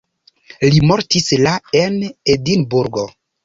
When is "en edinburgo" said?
1.85-3.09